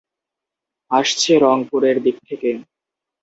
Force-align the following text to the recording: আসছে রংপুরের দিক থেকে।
আসছে 0.91 1.31
রংপুরের 1.37 1.97
দিক 2.03 2.17
থেকে। 2.27 2.51